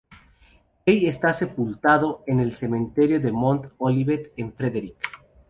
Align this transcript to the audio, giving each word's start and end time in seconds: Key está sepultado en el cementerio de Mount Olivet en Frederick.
Key 0.83 1.05
está 1.05 1.31
sepultado 1.31 2.23
en 2.25 2.39
el 2.39 2.53
cementerio 2.55 3.19
de 3.19 3.31
Mount 3.31 3.67
Olivet 3.77 4.33
en 4.35 4.51
Frederick. 4.51 4.97